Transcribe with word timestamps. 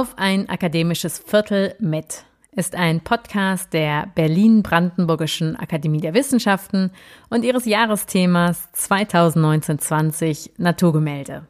Auf 0.00 0.16
ein 0.16 0.48
akademisches 0.48 1.18
Viertel 1.18 1.74
mit 1.78 2.24
ist 2.52 2.74
ein 2.74 3.02
Podcast 3.02 3.74
der 3.74 4.06
Berlin-Brandenburgischen 4.14 5.56
Akademie 5.56 6.00
der 6.00 6.14
Wissenschaften 6.14 6.90
und 7.28 7.44
ihres 7.44 7.66
Jahresthemas 7.66 8.70
2019-20 8.74 10.52
Naturgemälde. 10.56 11.46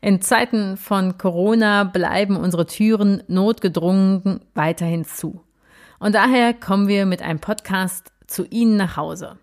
In 0.00 0.22
Zeiten 0.22 0.76
von 0.76 1.18
Corona 1.18 1.82
bleiben 1.82 2.36
unsere 2.36 2.66
Türen 2.66 3.24
notgedrungen 3.26 4.42
weiterhin 4.54 5.04
zu. 5.04 5.42
Und 5.98 6.14
daher 6.14 6.54
kommen 6.54 6.86
wir 6.86 7.04
mit 7.04 7.20
einem 7.20 7.40
Podcast 7.40 8.12
zu 8.28 8.44
Ihnen 8.44 8.76
nach 8.76 8.96
Hause. 8.96 9.38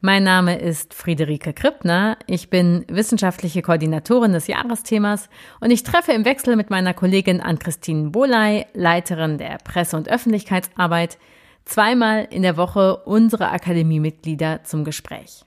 Mein 0.00 0.24
Name 0.24 0.58
ist 0.58 0.94
Friederike 0.94 1.52
Krippner. 1.52 2.16
Ich 2.26 2.50
bin 2.50 2.84
wissenschaftliche 2.88 3.62
Koordinatorin 3.62 4.32
des 4.32 4.46
Jahresthemas 4.46 5.28
und 5.60 5.70
ich 5.70 5.82
treffe 5.82 6.12
im 6.12 6.24
Wechsel 6.24 6.56
mit 6.56 6.70
meiner 6.70 6.94
Kollegin 6.94 7.40
Ann-Christine 7.40 8.10
Boley, 8.10 8.66
Leiterin 8.74 9.38
der 9.38 9.58
Presse- 9.58 9.96
und 9.96 10.08
Öffentlichkeitsarbeit, 10.08 11.18
zweimal 11.64 12.26
in 12.30 12.42
der 12.42 12.56
Woche 12.56 12.96
unsere 13.04 13.50
Akademiemitglieder 13.50 14.64
zum 14.64 14.84
Gespräch. 14.84 15.44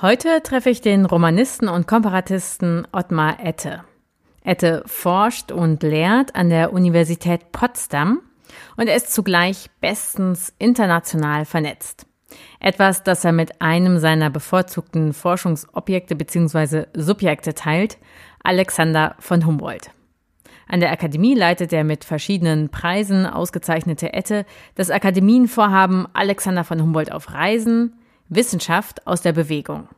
Heute 0.00 0.42
treffe 0.42 0.70
ich 0.70 0.80
den 0.80 1.04
Romanisten 1.04 1.68
und 1.68 1.86
Komparatisten 1.86 2.86
Ottmar 2.92 3.38
Ette. 3.44 3.84
Ette 4.42 4.82
forscht 4.86 5.52
und 5.52 5.82
lehrt 5.82 6.34
an 6.34 6.48
der 6.48 6.72
Universität 6.72 7.52
Potsdam 7.52 8.22
und 8.76 8.88
er 8.88 8.96
ist 8.96 9.12
zugleich 9.12 9.68
bestens 9.80 10.52
international 10.58 11.44
vernetzt. 11.44 12.06
Etwas, 12.60 13.02
das 13.02 13.24
er 13.24 13.32
mit 13.32 13.60
einem 13.60 13.98
seiner 13.98 14.30
bevorzugten 14.30 15.12
Forschungsobjekte 15.12 16.14
bzw. 16.16 16.86
Subjekte 16.94 17.54
teilt, 17.54 17.98
Alexander 18.42 19.16
von 19.18 19.46
Humboldt. 19.46 19.90
An 20.68 20.78
der 20.78 20.92
Akademie 20.92 21.34
leitet 21.34 21.72
er 21.72 21.82
mit 21.82 22.04
verschiedenen 22.04 22.68
Preisen 22.68 23.26
ausgezeichnete 23.26 24.12
Ette 24.12 24.46
das 24.76 24.90
Akademienvorhaben 24.90 26.06
Alexander 26.12 26.62
von 26.62 26.80
Humboldt 26.80 27.10
auf 27.10 27.32
Reisen, 27.32 27.94
Wissenschaft 28.28 29.04
aus 29.06 29.20
der 29.20 29.32
Bewegung. 29.32 29.88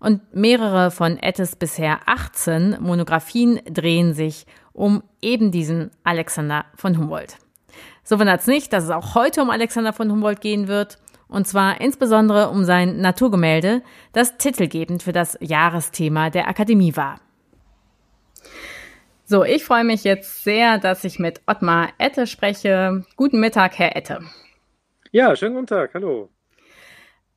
Und 0.00 0.34
mehrere 0.34 0.90
von 0.90 1.16
Ettes 1.18 1.54
bisher 1.54 2.00
18 2.06 2.78
Monographien 2.80 3.60
drehen 3.70 4.14
sich 4.14 4.46
um 4.72 5.02
eben 5.22 5.50
diesen 5.52 5.90
Alexander 6.02 6.66
von 6.74 6.98
Humboldt. 6.98 7.36
So 8.02 8.18
wundert 8.18 8.40
es 8.40 8.46
nicht, 8.46 8.72
dass 8.72 8.84
es 8.84 8.90
auch 8.90 9.14
heute 9.14 9.42
um 9.42 9.50
Alexander 9.50 9.92
von 9.92 10.10
Humboldt 10.10 10.40
gehen 10.40 10.66
wird 10.66 10.98
und 11.28 11.46
zwar 11.46 11.80
insbesondere 11.80 12.50
um 12.50 12.64
sein 12.64 13.00
Naturgemälde, 13.00 13.82
das 14.12 14.38
titelgebend 14.38 15.02
für 15.02 15.12
das 15.12 15.36
Jahresthema 15.40 16.30
der 16.30 16.48
Akademie 16.48 16.96
war. 16.96 17.20
So, 19.24 19.44
ich 19.44 19.64
freue 19.64 19.84
mich 19.84 20.04
jetzt 20.04 20.42
sehr, 20.42 20.78
dass 20.78 21.04
ich 21.04 21.18
mit 21.18 21.42
Ottmar 21.46 21.90
Ette 21.98 22.26
spreche. 22.26 23.04
Guten 23.16 23.40
Mittag, 23.40 23.78
Herr 23.78 23.94
Ette. 23.94 24.20
Ja, 25.12 25.36
schönen 25.36 25.54
guten 25.54 25.66
Tag, 25.66 25.92
hallo. 25.92 26.30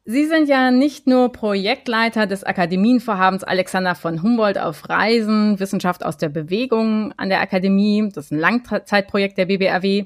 Sie 0.03 0.25
sind 0.25 0.47
ja 0.47 0.71
nicht 0.71 1.05
nur 1.05 1.31
Projektleiter 1.31 2.25
des 2.25 2.43
Akademienvorhabens 2.43 3.43
Alexander 3.43 3.93
von 3.93 4.23
Humboldt 4.23 4.57
auf 4.57 4.89
Reisen, 4.89 5.59
Wissenschaft 5.59 6.03
aus 6.03 6.17
der 6.17 6.29
Bewegung 6.29 7.13
an 7.17 7.29
der 7.29 7.39
Akademie, 7.39 8.09
das 8.13 8.25
ist 8.25 8.31
ein 8.31 8.39
Langzeitprojekt 8.39 9.37
der 9.37 9.45
BBRW, 9.45 10.05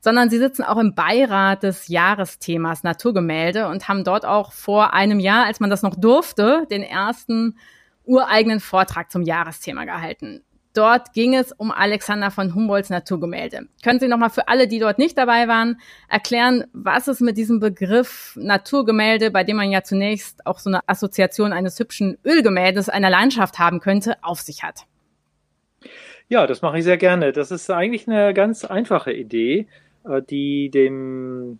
sondern 0.00 0.30
sie 0.30 0.38
sitzen 0.38 0.62
auch 0.62 0.78
im 0.78 0.94
Beirat 0.94 1.62
des 1.62 1.88
Jahresthemas 1.88 2.82
Naturgemälde 2.82 3.68
und 3.68 3.88
haben 3.88 4.04
dort 4.04 4.24
auch 4.24 4.52
vor 4.52 4.94
einem 4.94 5.20
Jahr, 5.20 5.46
als 5.46 5.60
man 5.60 5.70
das 5.70 5.82
noch 5.82 5.94
durfte, 5.94 6.66
den 6.70 6.82
ersten 6.82 7.56
ureigenen 8.04 8.60
Vortrag 8.60 9.10
zum 9.10 9.22
Jahresthema 9.22 9.84
gehalten. 9.84 10.42
Dort 10.76 11.14
ging 11.14 11.34
es 11.34 11.52
um 11.52 11.70
Alexander 11.70 12.30
von 12.30 12.54
Humboldts 12.54 12.90
Naturgemälde. 12.90 13.62
Können 13.82 13.98
Sie 13.98 14.08
nochmal 14.08 14.28
für 14.28 14.48
alle, 14.48 14.68
die 14.68 14.78
dort 14.78 14.98
nicht 14.98 15.16
dabei 15.16 15.48
waren, 15.48 15.80
erklären, 16.06 16.64
was 16.74 17.08
es 17.08 17.20
mit 17.20 17.38
diesem 17.38 17.60
Begriff 17.60 18.36
Naturgemälde, 18.38 19.30
bei 19.30 19.42
dem 19.42 19.56
man 19.56 19.70
ja 19.70 19.82
zunächst 19.82 20.44
auch 20.44 20.58
so 20.58 20.68
eine 20.68 20.86
Assoziation 20.86 21.54
eines 21.54 21.78
hübschen 21.78 22.18
Ölgemäldes 22.26 22.90
einer 22.90 23.08
Landschaft 23.08 23.58
haben 23.58 23.80
könnte, 23.80 24.22
auf 24.22 24.40
sich 24.40 24.62
hat? 24.62 24.82
Ja, 26.28 26.46
das 26.46 26.60
mache 26.60 26.78
ich 26.78 26.84
sehr 26.84 26.98
gerne. 26.98 27.32
Das 27.32 27.50
ist 27.50 27.70
eigentlich 27.70 28.06
eine 28.06 28.34
ganz 28.34 28.66
einfache 28.66 29.14
Idee. 29.14 29.68
Äh, 30.08 30.22
die 30.22 30.70
dem 30.70 31.58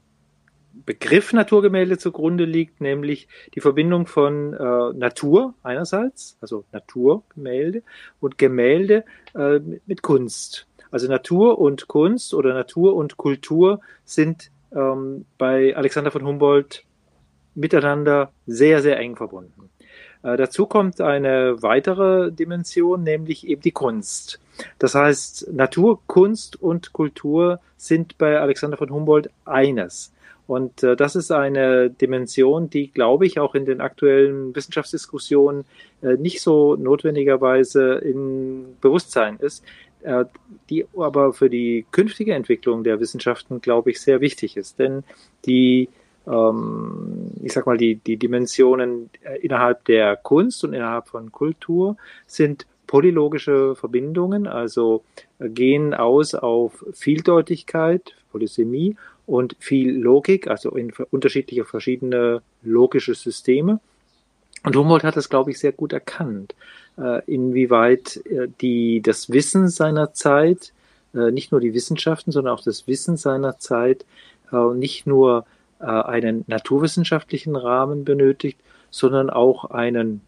Begriff 0.85 1.33
Naturgemälde 1.33 1.97
zugrunde 1.97 2.45
liegt, 2.45 2.81
nämlich 2.81 3.29
die 3.55 3.61
Verbindung 3.61 4.07
von 4.07 4.53
äh, 4.53 4.93
Natur 4.93 5.55
einerseits, 5.63 6.37
also 6.41 6.65
Naturgemälde, 6.73 7.83
und 8.21 8.37
Gemälde 8.37 9.05
äh, 9.35 9.61
mit 9.87 10.03
Kunst. 10.03 10.67
Also 10.91 11.09
Natur 11.09 11.59
und 11.59 11.89
Kunst 11.89 12.35
oder 12.35 12.53
Natur 12.53 12.95
und 12.95 13.17
Kultur 13.17 13.81
sind 14.05 14.51
ähm, 14.75 15.25
bei 15.39 15.75
Alexander 15.75 16.11
von 16.11 16.27
Humboldt 16.27 16.85
miteinander 17.55 18.31
sehr, 18.47 18.83
sehr 18.83 18.99
eng 18.99 19.17
verbunden. 19.17 19.71
Äh, 20.23 20.37
dazu 20.37 20.67
kommt 20.67 21.01
eine 21.01 21.63
weitere 21.63 22.31
Dimension, 22.31 23.03
nämlich 23.03 23.47
eben 23.47 23.63
die 23.63 23.73
Kunst. 23.73 24.41
Das 24.79 24.95
heißt, 24.95 25.53
Natur, 25.53 26.01
Kunst 26.07 26.61
und 26.61 26.93
Kultur 26.93 27.61
sind 27.77 28.19
bei 28.19 28.39
Alexander 28.39 28.77
von 28.77 28.91
Humboldt 28.91 29.31
eines. 29.45 30.13
Und 30.47 30.83
äh, 30.83 30.97
das 30.97 31.17
ist 31.17 31.33
eine 31.33 31.91
Dimension, 31.91 32.71
die, 32.71 32.89
glaube 32.89 33.27
ich, 33.27 33.41
auch 33.41 33.55
in 33.55 33.65
den 33.65 33.81
aktuellen 33.81 34.55
Wissenschaftsdiskussionen 34.55 35.65
äh, 36.03 36.15
nicht 36.15 36.41
so 36.41 36.77
notwendigerweise 36.77 37.95
in 37.95 38.77
Bewusstsein 38.81 39.39
ist, 39.41 39.65
äh, 40.03 40.25
die 40.71 40.87
aber 40.97 41.33
für 41.33 41.51
die 41.51 41.85
künftige 41.91 42.35
Entwicklung 42.35 42.85
der 42.85 43.01
Wissenschaften, 43.01 43.61
glaube 43.61 43.91
ich, 43.91 44.01
sehr 44.01 44.21
wichtig 44.21 44.57
ist. 44.57 44.79
Denn 44.79 45.03
die 45.47 45.89
ähm, 46.27 47.31
ich 47.43 47.53
sag 47.53 47.67
mal, 47.67 47.77
die, 47.77 47.97
die 47.97 48.17
Dimensionen 48.17 49.11
äh, 49.23 49.39
innerhalb 49.39 49.85
der 49.85 50.17
Kunst 50.17 50.65
und 50.65 50.73
innerhalb 50.73 51.09
von 51.09 51.31
Kultur 51.31 51.97
sind 52.27 52.67
polylogische 52.87 53.75
Verbindungen, 53.77 54.47
also 54.47 55.03
äh, 55.39 55.49
gehen 55.49 55.95
aus 55.95 56.35
auf 56.35 56.85
Vieldeutigkeit, 56.93 58.15
Polysemie 58.33 58.97
und 59.27 59.57
viel 59.59 59.97
Logik, 59.97 60.49
also 60.49 60.71
in 60.71 60.93
unterschiedliche 61.11 61.65
verschiedene 61.65 62.43
logische 62.63 63.15
Systeme. 63.15 63.81
Und 64.63 64.77
Humboldt 64.77 65.05
hat 65.05 65.17
das, 65.17 65.29
glaube 65.29 65.51
ich, 65.51 65.59
sehr 65.59 65.73
gut 65.73 65.93
erkannt, 65.93 66.55
äh, 66.99 67.25
inwieweit 67.27 68.23
die, 68.61 69.01
das 69.01 69.31
Wissen 69.31 69.69
seiner 69.69 70.13
Zeit, 70.13 70.73
nicht 71.13 71.51
nur 71.51 71.63
die 71.63 71.73
Wissenschaften, 71.73 72.31
sondern 72.31 72.53
auch 72.53 72.63
das 72.63 72.87
Wissen 72.87 73.17
seiner 73.17 73.59
Zeit 73.59 74.05
nicht 74.75 75.07
nur 75.07 75.47
äh, 75.79 75.85
einen 75.85 76.45
naturwissenschaftlichen 76.47 77.55
Rahmen 77.55 78.05
benötigt, 78.05 78.59
sondern 78.91 79.29
auch 79.29 79.67
einen 79.67 80.23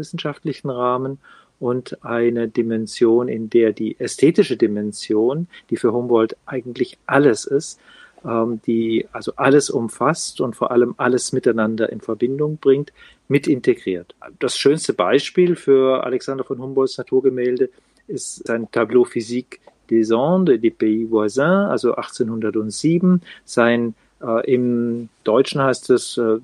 kulturwissenschaftlichen 0.00 0.70
Rahmen 0.70 1.18
und 1.58 2.02
eine 2.04 2.48
Dimension, 2.48 3.28
in 3.28 3.50
der 3.50 3.72
die 3.72 4.00
ästhetische 4.00 4.56
Dimension, 4.56 5.46
die 5.68 5.76
für 5.76 5.92
Humboldt 5.92 6.36
eigentlich 6.46 6.98
alles 7.06 7.44
ist, 7.44 7.78
ähm, 8.24 8.60
die 8.66 9.06
also 9.12 9.32
alles 9.36 9.68
umfasst 9.68 10.40
und 10.40 10.56
vor 10.56 10.70
allem 10.70 10.94
alles 10.96 11.32
miteinander 11.32 11.90
in 11.90 12.00
Verbindung 12.00 12.56
bringt, 12.56 12.92
mit 13.28 13.46
integriert. 13.46 14.14
Das 14.38 14.56
schönste 14.56 14.94
Beispiel 14.94 15.54
für 15.54 16.02
Alexander 16.04 16.44
von 16.44 16.58
Humboldts 16.58 16.98
Naturgemälde 16.98 17.68
ist 18.08 18.46
sein 18.46 18.68
Tableau 18.72 19.04
Physique 19.04 19.60
des 19.90 20.10
Andes 20.12 20.60
des 20.60 20.74
Pays 20.74 21.10
Voisins, 21.10 21.68
also 21.70 21.94
1807, 21.94 23.20
sein 23.44 23.94
äh, 24.22 24.52
Im 24.52 25.08
Deutschen 25.24 25.62
heißt 25.62 25.90
es 25.90 26.18
äh, 26.18 26.38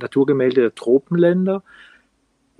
Naturgemälde 0.00 0.62
der 0.62 0.74
Tropenländer, 0.74 1.62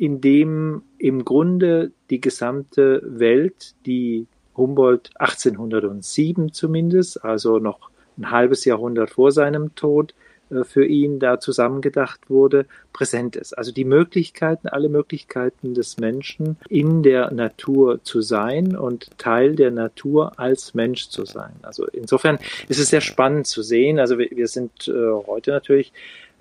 in 0.03 0.21
dem 0.21 0.83
im 0.99 1.25
Grunde 1.25 1.93
die 2.11 2.21
gesamte 2.21 3.01
Welt, 3.07 3.77
die 3.87 4.27
Humboldt 4.57 5.13
1807 5.15 6.53
zumindest, 6.53 7.25
also 7.25 7.61
noch 7.61 7.91
ein 8.19 8.33
halbes 8.33 8.65
Jahrhundert 8.65 9.11
vor 9.11 9.31
seinem 9.31 9.77
Tod, 9.77 10.13
äh, 10.51 10.65
für 10.65 10.85
ihn 10.85 11.21
da 11.21 11.39
zusammengedacht 11.39 12.29
wurde, 12.29 12.67
präsent 12.93 13.37
ist. 13.37 13.57
Also 13.57 13.71
die 13.71 13.85
Möglichkeiten, 13.85 14.67
alle 14.67 14.89
Möglichkeiten 14.89 15.73
des 15.73 15.99
Menschen 15.99 16.57
in 16.69 17.05
der 17.05 17.33
Natur 17.33 18.03
zu 18.03 18.23
sein 18.23 18.75
und 18.75 19.17
Teil 19.19 19.55
der 19.55 19.71
Natur 19.71 20.33
als 20.37 20.75
Mensch 20.75 21.11
zu 21.11 21.25
sein. 21.25 21.53
Also 21.63 21.87
insofern 21.87 22.41
ist 22.69 22.81
es 22.81 22.91
sehr 22.91 23.03
spannend 23.03 23.47
zu 23.47 23.63
sehen. 23.63 24.01
Also 24.01 24.19
wir, 24.19 24.31
wir 24.33 24.49
sind 24.49 24.89
äh, 24.89 25.13
heute 25.29 25.53
natürlich 25.53 25.93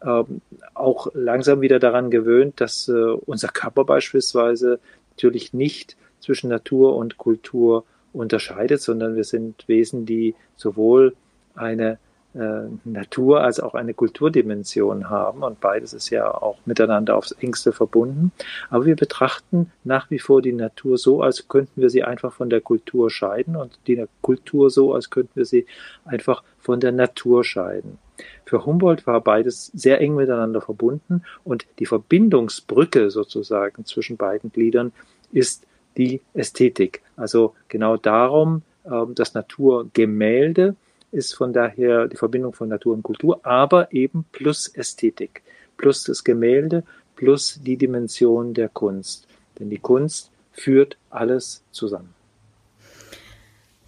ähm, 0.04 0.42
auch 0.74 1.08
langsam 1.14 1.62
wieder 1.62 1.80
daran 1.80 2.10
gewöhnt, 2.12 2.60
dass 2.60 2.88
äh, 2.88 2.94
unser 2.94 3.50
Körper 3.50 3.86
beispielsweise 3.86 4.80
natürlich 5.12 5.54
nicht 5.54 5.96
zwischen 6.20 6.50
Natur 6.50 6.96
und 6.96 7.18
Kultur 7.18 7.86
unterscheidet, 8.14 8.82
sondern 8.82 9.16
wir 9.16 9.24
sind 9.24 9.68
Wesen, 9.68 10.06
die 10.06 10.36
sowohl 10.56 11.16
eine 11.56 11.98
äh, 12.34 12.70
Natur 12.86 13.42
als 13.42 13.60
auch 13.60 13.74
eine 13.74 13.94
Kulturdimension 13.94 15.10
haben 15.10 15.44
und 15.44 15.60
beides 15.60 15.94
ist 15.94 16.10
ja 16.10 16.32
auch 16.32 16.58
miteinander 16.66 17.18
aufs 17.18 17.34
engste 17.34 17.74
verbunden. 17.74 18.32
Aber 18.70 18.86
wir 18.86 18.96
betrachten 18.96 19.72
nach 19.84 20.10
wie 20.10 20.20
vor 20.20 20.42
die 20.42 20.54
Natur 20.54 20.98
so, 20.98 21.22
als 21.22 21.48
könnten 21.48 21.82
wir 21.82 21.90
sie 21.90 22.04
einfach 22.04 22.32
von 22.32 22.50
der 22.50 22.62
Kultur 22.62 23.10
scheiden 23.10 23.56
und 23.56 23.78
die 23.88 24.06
Kultur 24.22 24.70
so, 24.70 24.94
als 24.94 25.10
könnten 25.10 25.36
wir 25.36 25.46
sie 25.46 25.66
einfach 26.06 26.44
von 26.60 26.80
der 26.80 26.92
Natur 26.92 27.44
scheiden. 27.44 27.98
Für 28.46 28.66
Humboldt 28.66 29.08
war 29.08 29.22
beides 29.22 29.68
sehr 29.74 30.00
eng 30.00 30.16
miteinander 30.16 30.62
verbunden 30.62 31.24
und 31.44 31.66
die 31.80 31.86
Verbindungsbrücke 31.86 33.10
sozusagen 33.10 33.86
zwischen 33.86 34.18
beiden 34.18 34.52
Gliedern 34.52 34.92
ist 35.32 35.66
die 35.98 36.22
Ästhetik. 36.34 37.02
Also 37.16 37.56
genau 37.68 37.98
darum, 37.98 38.62
ähm, 38.86 39.16
das 39.16 39.34
Naturgemälde 39.34 40.76
ist 41.12 41.34
von 41.34 41.54
daher 41.54 42.08
die 42.08 42.18
Verbindung 42.18 42.54
von 42.54 42.70
Natur 42.70 42.94
und 42.94 43.04
Kultur, 43.04 43.46
aber 43.46 43.94
eben 43.94 44.26
plus 44.32 44.68
Ästhetik, 44.68 45.44
plus 45.78 46.04
das 46.04 46.24
Gemälde, 46.24 46.84
plus 47.16 47.60
die 47.62 47.78
Dimension 47.78 48.54
der 48.54 48.70
Kunst. 48.70 49.28
Denn 49.60 49.70
die 49.70 49.78
Kunst 49.78 50.32
führt 50.52 50.98
alles 51.10 51.64
zusammen. 51.72 52.14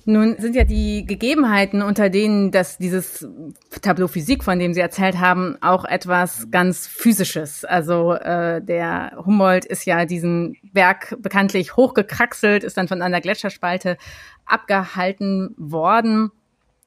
Nun 0.05 0.35
sind 0.37 0.55
ja 0.55 0.65
die 0.65 1.05
Gegebenheiten, 1.05 1.81
unter 1.81 2.09
denen 2.09 2.51
das, 2.51 2.77
dieses 2.77 3.25
Tableau 3.81 4.07
Physik, 4.07 4.43
von 4.43 4.59
dem 4.59 4.73
Sie 4.73 4.81
erzählt 4.81 5.19
haben, 5.19 5.57
auch 5.61 5.85
etwas 5.85 6.51
ganz 6.51 6.87
Physisches. 6.87 7.63
Also 7.63 8.11
äh, 8.13 8.61
der 8.61 9.13
Humboldt 9.25 9.63
ist 9.63 9.85
ja 9.85 10.03
diesen 10.05 10.57
Berg 10.73 11.15
bekanntlich 11.19 11.77
hochgekraxelt, 11.77 12.65
ist 12.65 12.75
dann 12.75 12.89
von 12.89 13.01
einer 13.01 13.21
Gletscherspalte 13.21 13.97
abgehalten 14.45 15.55
worden. 15.57 16.31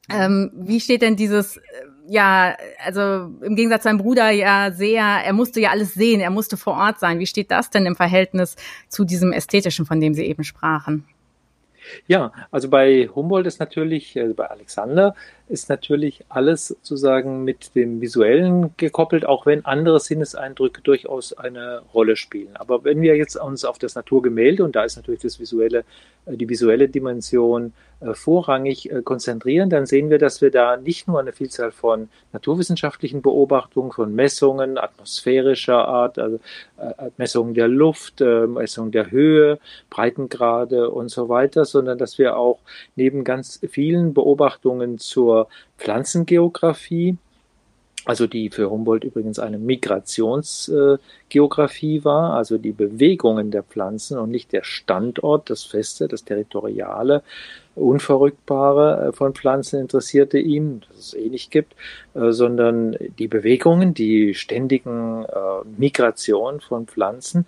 Ähm, 0.08 0.52
wie 0.54 0.80
steht 0.80 1.02
denn 1.02 1.16
dieses, 1.16 1.56
äh, 1.56 1.60
ja, 2.08 2.56
also 2.84 3.32
im 3.42 3.56
Gegensatz 3.56 3.82
zu 3.82 3.88
seinem 3.88 3.98
Bruder 3.98 4.30
ja 4.30 4.70
sehr, 4.70 5.02
er 5.02 5.32
musste 5.32 5.60
ja 5.60 5.70
alles 5.70 5.94
sehen, 5.94 6.20
er 6.20 6.30
musste 6.30 6.56
vor 6.56 6.74
Ort 6.74 7.00
sein. 7.00 7.18
Wie 7.18 7.26
steht 7.26 7.50
das 7.50 7.70
denn 7.70 7.86
im 7.86 7.96
Verhältnis 7.96 8.56
zu 8.88 9.04
diesem 9.04 9.32
Ästhetischen, 9.32 9.86
von 9.86 10.00
dem 10.00 10.14
Sie 10.14 10.24
eben 10.24 10.44
sprachen? 10.44 11.04
Ja, 12.06 12.32
also 12.50 12.68
bei 12.68 13.08
Humboldt 13.14 13.46
ist 13.46 13.60
natürlich, 13.60 14.18
also 14.18 14.34
bei 14.34 14.46
Alexander 14.46 15.14
ist 15.48 15.68
natürlich 15.68 16.24
alles 16.28 16.68
sozusagen 16.68 17.44
mit 17.44 17.74
dem 17.76 18.00
Visuellen 18.00 18.70
gekoppelt, 18.76 19.26
auch 19.26 19.46
wenn 19.46 19.64
andere 19.64 20.00
Sinneseindrücke 20.00 20.82
durchaus 20.82 21.32
eine 21.32 21.82
Rolle 21.94 22.16
spielen. 22.16 22.56
Aber 22.56 22.84
wenn 22.84 23.00
wir 23.00 23.16
jetzt 23.16 23.36
uns 23.36 23.64
auf 23.64 23.78
das 23.78 23.94
Naturgemälde, 23.94 24.64
und 24.64 24.74
da 24.74 24.84
ist 24.84 24.96
natürlich 24.96 25.20
das 25.20 25.38
visuelle, 25.38 25.84
äh, 26.26 26.36
die 26.36 26.48
visuelle 26.48 26.88
Dimension 26.88 27.72
äh, 28.00 28.12
vorrangig 28.14 28.90
äh, 28.90 29.02
konzentrieren, 29.02 29.70
dann 29.70 29.86
sehen 29.86 30.10
wir, 30.10 30.18
dass 30.18 30.40
wir 30.40 30.50
da 30.50 30.76
nicht 30.76 31.06
nur 31.06 31.20
eine 31.20 31.32
Vielzahl 31.32 31.70
von 31.70 32.08
naturwissenschaftlichen 32.32 33.22
Beobachtungen, 33.22 33.92
von 33.92 34.14
Messungen 34.14 34.78
atmosphärischer 34.78 35.86
Art, 35.86 36.18
also 36.18 36.40
Messungen 37.16 37.54
der 37.54 37.68
Luft, 37.68 38.20
Messungen 38.20 38.92
der 38.92 39.10
Höhe, 39.10 39.58
Breitengrade 39.88 40.90
und 40.90 41.08
so 41.08 41.28
weiter, 41.28 41.64
sondern 41.64 41.96
dass 41.98 42.18
wir 42.18 42.36
auch 42.36 42.58
neben 42.96 43.24
ganz 43.24 43.60
vielen 43.70 44.12
Beobachtungen 44.12 44.98
zur 44.98 45.35
zur 45.36 45.48
Pflanzengeographie, 45.78 47.16
also 48.06 48.26
die 48.26 48.48
für 48.50 48.70
Humboldt 48.70 49.04
übrigens 49.04 49.38
eine 49.38 49.58
Migrationsgeographie 49.58 52.04
war, 52.04 52.32
also 52.34 52.56
die 52.56 52.72
Bewegungen 52.72 53.50
der 53.50 53.64
Pflanzen 53.64 54.18
und 54.18 54.30
nicht 54.30 54.52
der 54.52 54.62
Standort, 54.62 55.50
das 55.50 55.64
Feste, 55.64 56.08
das 56.08 56.24
Territoriale, 56.24 57.22
Unverrückbare 57.74 59.08
äh, 59.08 59.12
von 59.12 59.34
Pflanzen 59.34 59.80
interessierte 59.80 60.38
ihn, 60.38 60.82
das 60.88 60.98
es 60.98 61.14
eh 61.14 61.28
nicht 61.28 61.50
gibt, 61.50 61.74
äh, 62.14 62.30
sondern 62.30 62.96
die 63.18 63.28
Bewegungen, 63.28 63.92
die 63.92 64.32
ständigen 64.34 65.24
äh, 65.24 65.28
Migrationen 65.76 66.62
von 66.62 66.86
Pflanzen. 66.86 67.44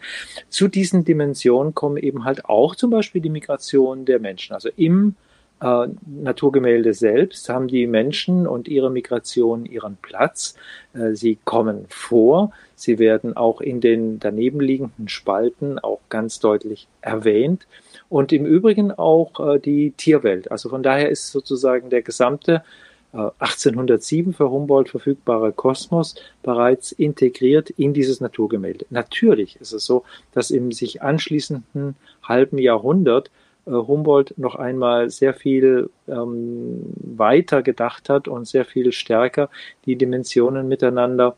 Zu 0.51 0.69
diesen 0.69 1.05
Dimensionen 1.05 1.75
kommen 1.75 1.97
eben 1.97 2.25
halt 2.25 2.45
auch 2.45 2.75
zum 2.75 2.91
Beispiel 2.91 3.23
die 3.23 3.31
Migration 3.31 4.05
der 4.05 4.19
Menschen, 4.19 4.53
also 4.53 4.69
im 4.77 5.15
äh, 5.61 5.89
Naturgemälde 6.07 6.95
selbst 6.95 7.49
haben 7.49 7.69
die 7.69 7.87
Menschen 7.87 8.47
und 8.47 8.69
ihre 8.69 8.91
Migration 8.91 9.67
ihren 9.67 9.97
Platz. 9.97 10.55
Äh, 10.95 11.15
sie 11.15 11.39
kommen 11.45 11.87
vor. 11.89 12.53
Sie 12.75 12.99
werden 12.99 13.37
auch 13.37 13.61
in 13.61 13.81
den 13.81 14.21
daneben 14.21 14.61
liegenden 14.61 15.09
Spalten 15.09 15.79
auch 15.79 16.01
ganz 16.09 16.39
deutlich 16.39 16.87
erwähnt. 17.01 17.67
Und 18.09 18.33
im 18.33 18.47
Übrigen 18.47 18.93
auch 18.93 19.55
äh, 19.55 19.59
die 19.59 19.91
Tierwelt. 19.93 20.51
Also 20.51 20.69
von 20.69 20.83
daher 20.83 21.09
ist 21.09 21.31
sozusagen 21.33 21.91
der 21.91 22.03
gesamte 22.03 22.63
1807 23.13 24.31
äh, 24.31 24.35
für 24.35 24.51
Humboldt 24.51 24.91
verfügbare 24.91 25.53
Kosmos 25.53 26.15
bereits 26.43 26.93
integriert 26.93 27.71
in 27.71 27.95
dieses 27.95 28.21
Naturgemälde. 28.21 28.87
Natürlich 28.91 29.57
ist 29.61 29.73
es 29.73 29.87
so, 29.87 30.05
dass 30.33 30.51
im 30.51 30.73
sich 30.73 31.03
anschließenden 31.03 31.97
halben 32.23 32.59
Jahrhundert 32.59 33.31
Humboldt 33.71 34.37
noch 34.39 34.55
einmal 34.55 35.11
sehr 35.11 35.35
viel 35.35 35.91
ähm, 36.09 36.81
weiter 36.97 37.63
gedacht 37.63 38.09
hat 38.09 38.29
und 38.29 38.47
sehr 38.47 38.65
viel 38.65 38.93
stärker 38.93 39.51
die 39.85 39.97
Dimensionen 39.97 40.69
miteinander 40.69 41.37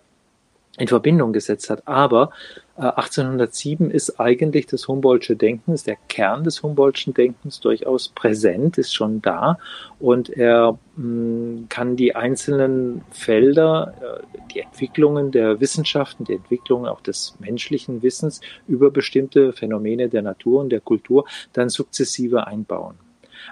in 0.78 0.88
Verbindung 0.88 1.32
gesetzt 1.32 1.68
hat. 1.68 1.86
Aber 1.86 2.30
äh, 2.76 2.82
1807 2.82 3.90
ist 3.90 4.20
eigentlich 4.20 4.66
das 4.66 4.88
Humboldtsche 4.88 5.36
Denken, 5.36 5.72
ist 5.72 5.86
der 5.86 5.96
Kern 6.08 6.44
des 6.44 6.62
Humboldtschen 6.62 7.12
Denkens 7.12 7.60
durchaus 7.60 8.08
präsent, 8.08 8.78
ist 8.78 8.94
schon 8.94 9.20
da 9.20 9.58
und 9.98 10.30
er 10.30 10.78
mh, 10.96 11.04
mm, 11.04 11.66
kann 11.68 11.96
die 11.96 12.14
einzelnen 12.14 13.02
Felder, 13.10 13.94
äh, 14.00 14.38
die 14.54 14.60
Entwicklungen 14.60 15.32
der 15.32 15.60
Wissenschaften, 15.60 16.24
die 16.24 16.34
Entwicklungen 16.34 16.86
auch 16.86 17.00
des 17.00 17.34
menschlichen 17.40 18.02
Wissens 18.02 18.40
über 18.66 18.90
bestimmte 18.90 19.52
Phänomene 19.52 20.08
der 20.08 20.22
Natur 20.22 20.60
und 20.60 20.70
der 20.70 20.80
Kultur 20.80 21.26
dann 21.52 21.68
sukzessive 21.68 22.46
einbauen. 22.46 22.94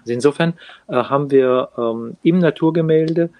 Also 0.00 0.12
insofern 0.12 0.54
äh, 0.88 0.94
haben 0.94 1.30
wir 1.30 1.70
ähm, 1.76 2.16
im 2.22 2.38
Naturgemälde 2.38 3.30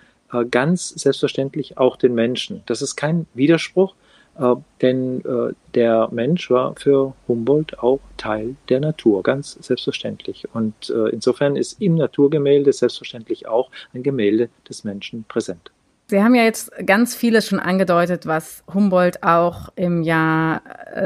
ganz 0.50 0.90
selbstverständlich 0.90 1.78
auch 1.78 1.96
den 1.96 2.14
Menschen. 2.14 2.62
Das 2.66 2.82
ist 2.82 2.96
kein 2.96 3.26
Widerspruch, 3.34 3.94
äh, 4.38 4.54
denn 4.82 5.25
äh, 5.25 5.54
der 5.75 6.08
Mensch 6.12 6.50
war 6.50 6.75
für 6.76 7.14
Humboldt 7.26 7.78
auch 7.78 8.00
Teil 8.16 8.56
der 8.69 8.80
Natur, 8.80 9.22
ganz 9.22 9.52
selbstverständlich. 9.60 10.46
Und 10.52 10.90
insofern 11.12 11.56
ist 11.56 11.80
im 11.80 11.94
Naturgemälde 11.94 12.72
selbstverständlich 12.72 13.46
auch 13.46 13.70
ein 13.94 14.02
Gemälde 14.02 14.48
des 14.69 14.82
Menschen 14.82 15.24
präsent. 15.24 15.70
Sie 16.10 16.22
haben 16.22 16.34
ja 16.34 16.44
jetzt 16.44 16.72
ganz 16.86 17.15
vieles 17.15 17.46
schon 17.46 17.60
angedeutet, 17.60 18.24
was 18.24 18.65
Humboldt 18.72 19.22
auch 19.22 19.69
im 19.77 20.03
Jahr 20.03 20.62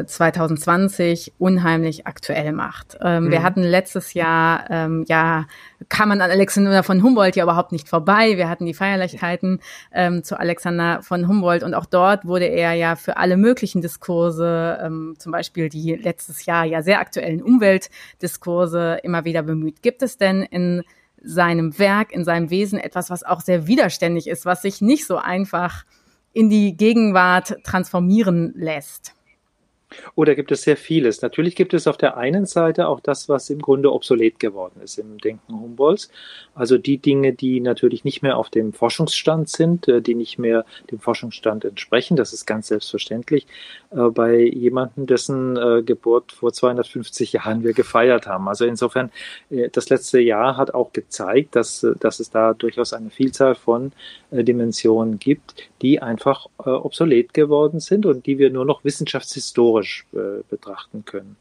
2020 0.07 1.27
äh, 1.27 1.33
unheimlich 1.39 2.07
aktuell 2.07 2.53
macht. 2.53 2.99
Ähm, 3.01 3.25
mhm. 3.25 3.31
Wir 3.33 3.43
hatten 3.43 3.65
letztes 3.65 4.15
Jahr, 4.15 4.71
ähm, 4.71 5.05
ja, 5.09 5.47
kam 5.89 6.11
man 6.11 6.21
an 6.21 6.31
Alexander 6.31 6.85
von 6.85 7.03
Humboldt 7.03 7.35
ja 7.35 7.43
überhaupt 7.43 7.73
nicht 7.73 7.89
vorbei. 7.89 8.37
Wir 8.37 8.49
hatten 8.49 8.65
die 8.65 8.75
Feierlichkeiten 8.75 9.59
ähm, 9.93 10.23
zu 10.23 10.39
Alexander 10.39 11.03
von 11.03 11.27
Humboldt 11.27 11.65
und 11.65 11.75
auch 11.75 11.87
dort 11.87 12.25
wurde 12.25 12.47
er 12.47 12.75
ja 12.75 12.95
für 12.95 13.17
alle 13.17 13.37
möglichen 13.37 13.83
Diskurse, 13.83 14.79
ähm, 14.81 15.17
zum 15.19 15.33
Beispiel 15.33 15.69
die 15.69 15.97
letztes 15.97 16.47
Jahr 16.47 16.65
ja 16.65 16.81
sehr 16.81 17.01
aktuellen 17.01 17.43
Umweltdiskurse 17.43 19.01
immer 19.03 19.25
wieder 19.25 19.43
bemüht. 19.43 19.83
Gibt 19.83 20.03
es 20.03 20.17
denn 20.17 20.43
in 20.43 20.85
seinem 21.23 21.79
Werk, 21.79 22.13
in 22.13 22.25
seinem 22.25 22.51
Wesen 22.51 22.79
etwas, 22.79 23.11
was 23.11 23.23
auch 23.23 23.41
sehr 23.41 23.67
widerständig 23.67 24.27
ist, 24.27 24.45
was 24.45 24.63
sich 24.63 24.81
nicht 24.81 25.07
so 25.07 25.17
einfach 25.17 25.85
in 26.33 26.49
die 26.49 26.77
Gegenwart 26.77 27.57
transformieren 27.65 28.53
lässt. 28.57 29.15
Oder 30.15 30.35
gibt 30.35 30.53
es 30.53 30.63
sehr 30.63 30.77
vieles? 30.77 31.23
Natürlich 31.23 31.57
gibt 31.57 31.75
es 31.75 31.87
auf 31.87 31.97
der 31.97 32.17
einen 32.17 32.47
Seite 32.47 32.89
auch 32.89 33.01
das, 33.01 33.29
was 33.29 33.51
im 33.51 33.61
Grunde 33.61 33.93
obsolet 33.93 34.39
geworden 34.39 34.81
ist 34.83 34.99
im 34.99 35.19
Denken 35.19 35.61
Humboldts. 35.61 36.11
Also 36.55 36.79
die 36.79 36.99
Dinge, 36.99 37.33
die 37.33 37.61
natürlich 37.61 38.05
nicht 38.05 38.23
mehr 38.23 38.37
auf 38.37 38.51
dem 38.51 38.73
Forschungsstand 38.73 39.49
sind, 39.49 39.89
äh, 39.89 40.01
die 40.01 40.15
nicht 40.15 40.39
mehr 40.39 40.65
dem 40.91 40.99
Forschungsstand 40.99 41.65
entsprechen. 41.65 42.17
Das 42.17 42.33
ist 42.33 42.47
ganz 42.47 42.69
selbstverständlich 42.69 43.47
äh, 43.95 44.11
bei 44.11 44.39
jemandem, 44.41 45.07
dessen 45.07 45.57
äh, 45.57 45.83
Geburt 45.83 46.33
vor 46.33 46.53
250 46.53 47.33
Jahren 47.33 47.63
wir 47.63 47.73
gefeiert 47.73 48.27
haben. 48.27 48.49
Also 48.49 48.65
insofern, 48.65 49.11
das 49.73 49.89
letzte 49.89 50.21
Jahr 50.21 50.57
hat 50.57 50.75
auch 50.75 50.93
gezeigt, 50.93 51.57
dass, 51.57 51.87
dass 52.01 52.21
es 52.21 52.31
da 52.31 52.55
durchaus 52.55 52.93
eine 52.93 53.11
Vielzahl 53.11 53.55
von 53.55 53.93
Dimensionen 54.31 55.19
gibt, 55.19 55.69
die 55.83 56.01
einfach 56.01 56.47
obsolet 56.57 57.35
geworden 57.35 57.81
sind 57.81 58.07
und 58.07 58.27
die 58.27 58.39
wir 58.39 58.51
nur 58.51 58.65
noch 58.65 58.85
wissenschaftshistorisch 58.85 59.73
historisch 59.83 60.07
äh, 60.13 60.43
betrachten 60.49 61.05
können. 61.05 61.37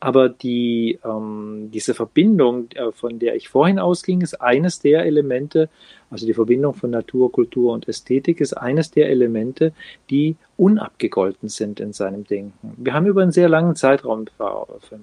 Aber 0.00 0.28
die, 0.28 0.98
ähm, 1.04 1.70
diese 1.72 1.92
Verbindung, 1.92 2.68
äh, 2.74 2.92
von 2.92 3.18
der 3.18 3.34
ich 3.34 3.48
vorhin 3.48 3.78
ausging, 3.80 4.20
ist 4.20 4.40
eines 4.40 4.80
der 4.80 5.04
Elemente, 5.04 5.68
also 6.10 6.26
die 6.26 6.34
Verbindung 6.34 6.74
von 6.74 6.90
Natur, 6.90 7.30
Kultur 7.30 7.72
und 7.72 7.88
Ästhetik 7.88 8.40
ist 8.40 8.54
eines 8.54 8.90
der 8.90 9.08
Elemente, 9.10 9.72
die 10.10 10.36
unabgegolten 10.56 11.48
sind 11.48 11.80
in 11.80 11.92
seinem 11.92 12.24
Denken. 12.24 12.74
Wir 12.76 12.94
haben 12.94 13.06
über 13.06 13.22
einen 13.22 13.32
sehr 13.32 13.48
langen 13.48 13.76
Zeitraum 13.76 14.26
im 14.90 15.00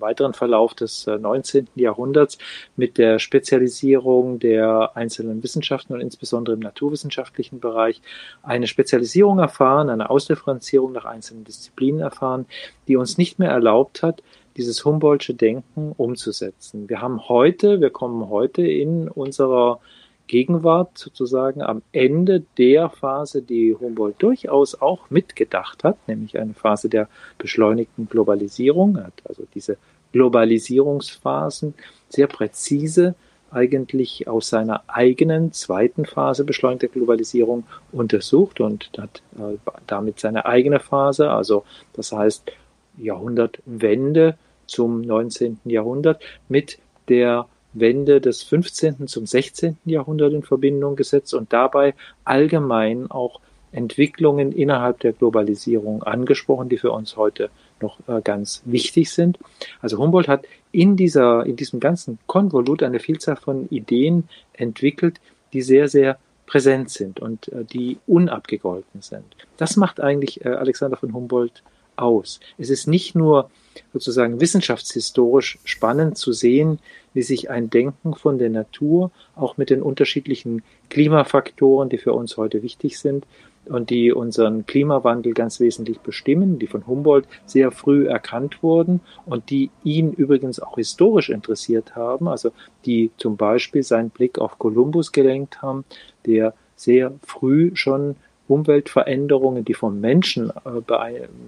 weiteren 0.00 0.34
Verlauf 0.34 0.74
des 0.74 1.06
19. 1.06 1.64
Äh, 1.76 1.80
Jahrhunderts 1.80 2.38
mit 2.76 2.98
der 2.98 3.18
Spezialisierung 3.18 4.38
der 4.38 4.92
einzelnen 4.94 5.42
Wissenschaften 5.42 5.94
und 5.94 6.00
insbesondere 6.00 6.54
im 6.54 6.60
naturwissenschaftlichen 6.60 7.60
Bereich 7.60 8.00
eine 8.42 8.66
Spezialisierung 8.66 9.38
erfahren, 9.38 9.90
eine 9.90 10.10
Ausdifferenzierung 10.10 10.92
nach 10.92 11.04
einzelnen 11.04 11.44
Disziplinen 11.44 12.00
erfahren, 12.00 12.46
die 12.88 12.96
uns 12.96 13.18
nicht 13.18 13.38
mehr 13.38 13.50
erlaubt 13.50 14.02
hat, 14.02 14.22
dieses 14.56 14.84
Humboldtsche 14.84 15.34
Denken 15.34 15.92
umzusetzen. 15.96 16.88
Wir 16.88 17.02
haben 17.02 17.28
heute, 17.28 17.80
wir 17.80 17.90
kommen 17.90 18.28
heute 18.30 18.66
in 18.66 19.08
unserer 19.08 19.80
Gegenwart 20.26 20.98
sozusagen 20.98 21.62
am 21.62 21.82
Ende 21.92 22.42
der 22.58 22.90
Phase, 22.90 23.42
die 23.42 23.74
Humboldt 23.74 24.22
durchaus 24.22 24.80
auch 24.80 25.10
mitgedacht 25.10 25.84
hat, 25.84 25.96
nämlich 26.08 26.38
eine 26.38 26.54
Phase 26.54 26.88
der 26.88 27.08
beschleunigten 27.38 28.08
Globalisierung, 28.08 28.98
hat 28.98 29.14
also 29.24 29.44
diese 29.54 29.78
Globalisierungsphasen 30.12 31.74
sehr 32.08 32.26
präzise 32.26 33.14
eigentlich 33.50 34.28
aus 34.28 34.48
seiner 34.48 34.82
eigenen 34.88 35.52
zweiten 35.52 36.04
Phase 36.04 36.44
beschleunigter 36.44 36.88
Globalisierung 36.88 37.64
untersucht 37.92 38.60
und 38.60 38.90
hat 38.98 39.22
äh, 39.38 39.56
damit 39.86 40.20
seine 40.20 40.46
eigene 40.46 40.80
Phase, 40.80 41.30
also 41.30 41.64
das 41.92 42.12
heißt 42.12 42.52
Jahrhundertwende 42.98 44.36
zum 44.66 45.00
19. 45.00 45.60
Jahrhundert 45.64 46.22
mit 46.48 46.78
der 47.08 47.46
Wende 47.80 48.20
des 48.20 48.42
15. 48.42 49.06
zum 49.06 49.26
16. 49.26 49.78
Jahrhundert 49.84 50.32
in 50.32 50.42
Verbindung 50.42 50.96
gesetzt 50.96 51.34
und 51.34 51.52
dabei 51.52 51.94
allgemein 52.24 53.10
auch 53.10 53.40
Entwicklungen 53.72 54.52
innerhalb 54.52 55.00
der 55.00 55.12
Globalisierung 55.12 56.02
angesprochen, 56.02 56.68
die 56.68 56.78
für 56.78 56.92
uns 56.92 57.16
heute 57.16 57.50
noch 57.80 57.98
äh, 58.08 58.22
ganz 58.22 58.62
wichtig 58.64 59.10
sind. 59.10 59.38
Also 59.80 59.98
Humboldt 59.98 60.28
hat 60.28 60.46
in 60.72 60.96
dieser, 60.96 61.44
in 61.44 61.56
diesem 61.56 61.80
ganzen 61.80 62.18
Konvolut 62.26 62.82
eine 62.82 63.00
Vielzahl 63.00 63.36
von 63.36 63.68
Ideen 63.68 64.28
entwickelt, 64.54 65.20
die 65.52 65.62
sehr, 65.62 65.88
sehr 65.88 66.18
präsent 66.46 66.90
sind 66.90 67.20
und 67.20 67.48
äh, 67.48 67.64
die 67.64 67.98
unabgegolten 68.06 69.02
sind. 69.02 69.24
Das 69.56 69.76
macht 69.76 70.00
eigentlich 70.00 70.44
äh, 70.44 70.48
Alexander 70.48 70.96
von 70.96 71.12
Humboldt 71.12 71.62
aus. 71.96 72.40
Es 72.58 72.70
ist 72.70 72.86
nicht 72.86 73.14
nur 73.14 73.50
sozusagen 73.92 74.40
wissenschaftshistorisch 74.40 75.58
spannend 75.64 76.16
zu 76.16 76.32
sehen, 76.32 76.78
wie 77.14 77.22
sich 77.22 77.50
ein 77.50 77.70
Denken 77.70 78.14
von 78.14 78.38
der 78.38 78.50
Natur 78.50 79.10
auch 79.34 79.56
mit 79.56 79.70
den 79.70 79.82
unterschiedlichen 79.82 80.62
Klimafaktoren, 80.90 81.88
die 81.88 81.98
für 81.98 82.12
uns 82.12 82.36
heute 82.36 82.62
wichtig 82.62 82.98
sind 82.98 83.26
und 83.66 83.90
die 83.90 84.12
unseren 84.12 84.66
Klimawandel 84.66 85.34
ganz 85.34 85.60
wesentlich 85.60 86.00
bestimmen, 86.00 86.58
die 86.58 86.66
von 86.66 86.86
Humboldt 86.86 87.26
sehr 87.44 87.70
früh 87.72 88.06
erkannt 88.06 88.62
wurden 88.62 89.00
und 89.24 89.50
die 89.50 89.70
ihn 89.84 90.12
übrigens 90.12 90.60
auch 90.60 90.76
historisch 90.76 91.30
interessiert 91.30 91.96
haben, 91.96 92.28
also 92.28 92.52
die 92.84 93.10
zum 93.16 93.36
Beispiel 93.36 93.82
seinen 93.82 94.10
Blick 94.10 94.38
auf 94.38 94.58
Kolumbus 94.58 95.12
gelenkt 95.12 95.62
haben, 95.62 95.84
der 96.26 96.54
sehr 96.76 97.14
früh 97.22 97.72
schon 97.74 98.16
Umweltveränderungen, 98.48 99.64
die 99.64 99.74
vom 99.74 100.00
Menschen 100.00 100.50
äh, 100.50 100.80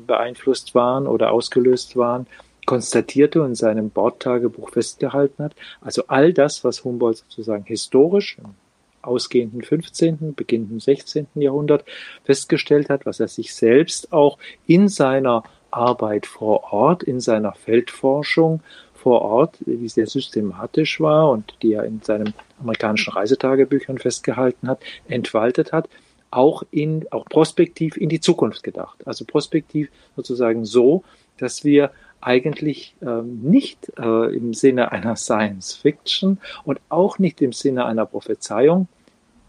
beeinflusst 0.06 0.74
waren 0.74 1.06
oder 1.06 1.32
ausgelöst 1.32 1.96
waren, 1.96 2.26
konstatierte 2.66 3.40
und 3.40 3.48
in 3.48 3.54
seinem 3.54 3.90
Bordtagebuch 3.90 4.70
festgehalten 4.70 5.44
hat. 5.44 5.52
Also 5.80 6.04
all 6.08 6.32
das, 6.32 6.64
was 6.64 6.84
Humboldt 6.84 7.16
sozusagen 7.16 7.64
historisch 7.64 8.36
im 8.38 8.54
ausgehenden 9.00 9.62
15., 9.62 10.34
beginnenden 10.34 10.80
16. 10.80 11.28
Jahrhundert 11.36 11.84
festgestellt 12.24 12.90
hat, 12.90 13.06
was 13.06 13.20
er 13.20 13.28
sich 13.28 13.54
selbst 13.54 14.12
auch 14.12 14.38
in 14.66 14.88
seiner 14.88 15.44
Arbeit 15.70 16.26
vor 16.26 16.72
Ort, 16.72 17.02
in 17.02 17.20
seiner 17.20 17.52
Feldforschung 17.52 18.60
vor 18.94 19.22
Ort, 19.22 19.56
die 19.60 19.88
sehr 19.88 20.06
systematisch 20.06 21.00
war 21.00 21.30
und 21.30 21.54
die 21.62 21.72
er 21.72 21.84
in 21.84 22.02
seinen 22.02 22.34
amerikanischen 22.60 23.12
Reisetagebüchern 23.12 23.96
festgehalten 23.98 24.68
hat, 24.68 24.80
entfaltet 25.08 25.72
hat 25.72 25.88
auch 26.30 26.62
in, 26.70 27.06
auch 27.10 27.24
prospektiv 27.24 27.96
in 27.96 28.08
die 28.08 28.20
Zukunft 28.20 28.62
gedacht. 28.62 29.06
Also 29.06 29.24
prospektiv 29.24 29.88
sozusagen 30.16 30.64
so, 30.64 31.04
dass 31.38 31.64
wir 31.64 31.90
eigentlich 32.20 32.94
ähm, 33.00 33.40
nicht 33.42 33.92
äh, 33.98 34.34
im 34.34 34.52
Sinne 34.54 34.92
einer 34.92 35.16
Science 35.16 35.74
Fiction 35.74 36.38
und 36.64 36.80
auch 36.88 37.18
nicht 37.18 37.40
im 37.40 37.52
Sinne 37.52 37.86
einer 37.86 38.06
Prophezeiung, 38.06 38.88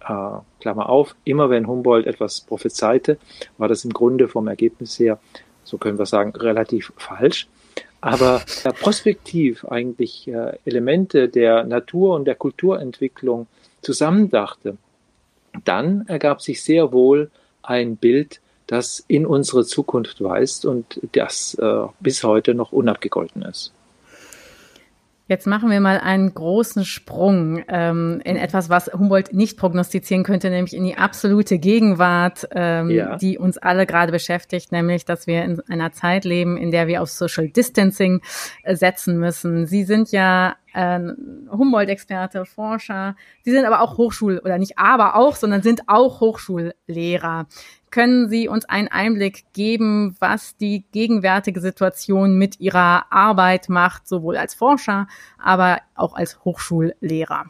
äh, 0.02 0.38
Klammer 0.60 0.90
auf, 0.90 1.16
immer 1.24 1.50
wenn 1.50 1.68
Humboldt 1.68 2.06
etwas 2.06 2.42
prophezeite, 2.42 3.18
war 3.58 3.68
das 3.68 3.86
im 3.86 3.92
Grunde 3.92 4.28
vom 4.28 4.48
Ergebnis 4.48 5.00
her, 5.00 5.20
so 5.64 5.78
können 5.78 5.98
wir 5.98 6.06
sagen, 6.06 6.32
relativ 6.36 6.94
falsch. 6.98 7.48
Aber 8.02 8.44
äh, 8.64 8.72
prospektiv 8.72 9.66
eigentlich 9.66 10.28
äh, 10.28 10.58
Elemente 10.64 11.28
der 11.28 11.66
Natur- 11.66 12.16
und 12.16 12.26
der 12.26 12.36
Kulturentwicklung 12.36 13.48
zusammendachte 13.82 14.78
dann 15.68 16.06
ergab 16.08 16.42
sich 16.42 16.64
sehr 16.64 16.92
wohl 16.92 17.32
ein 17.64 17.98
Bild, 17.98 18.42
das 18.68 19.04
in 19.08 19.26
unsere 19.26 19.66
Zukunft 19.66 20.22
weist 20.24 20.66
und 20.66 21.00
das 21.14 21.56
äh, 21.56 21.86
bis 22.00 22.24
heute 22.24 22.54
noch 22.54 22.72
unabgegolten 22.72 23.42
ist. 23.42 23.74
Jetzt 25.30 25.46
machen 25.46 25.70
wir 25.70 25.80
mal 25.80 26.00
einen 26.00 26.34
großen 26.34 26.86
Sprung 26.86 27.64
ähm, 27.68 28.20
in 28.26 28.36
etwas, 28.36 28.68
was 28.68 28.88
Humboldt 28.92 29.32
nicht 29.32 29.60
prognostizieren 29.60 30.24
könnte, 30.24 30.50
nämlich 30.50 30.76
in 30.76 30.84
die 30.84 30.98
absolute 30.98 31.60
Gegenwart, 31.60 32.50
ähm, 32.52 32.90
ja. 32.90 33.16
die 33.16 33.38
uns 33.38 33.60
alle 33.60 33.86
gerade 33.86 34.12
beschäftigt, 34.12 34.72
nämlich, 34.72 35.06
dass 35.06 35.28
wir 35.28 35.44
in 35.44 35.62
einer 35.70 35.92
Zeit 35.92 36.26
leben, 36.26 36.58
in 36.58 36.72
der 36.72 36.88
wir 36.88 37.04
auf 37.04 37.12
Social 37.12 37.48
Distancing 37.48 38.22
äh, 38.64 38.76
setzen 38.76 39.20
müssen. 39.20 39.68
Sie 39.68 39.84
sind 39.84 40.12
ja 40.12 40.56
Humboldt-Experte, 40.76 42.46
Forscher. 42.46 43.16
Sie 43.44 43.52
sind 43.52 43.66
aber 43.66 43.82
auch 43.82 43.98
Hochschul- 43.98 44.40
oder 44.40 44.58
nicht 44.58 44.78
aber 44.78 45.16
auch, 45.16 45.36
sondern 45.36 45.62
sind 45.62 45.82
auch 45.88 46.22
Hochschullehrer. 46.22 47.48
Können 47.92 48.30
Sie 48.30 48.48
uns 48.48 48.66
einen 48.66 48.88
Einblick 48.88 49.46
geben, 49.54 50.16
was 50.20 50.56
die 50.58 50.86
gegenwärtige 50.92 51.60
Situation 51.60 52.38
mit 52.38 52.60
Ihrer 52.60 53.12
Arbeit 53.12 53.68
macht, 53.70 54.08
sowohl 54.08 54.38
als 54.38 54.54
Forscher, 54.54 55.08
aber 55.42 55.80
auch 55.96 56.14
als 56.14 56.44
Hochschullehrer? 56.46 57.46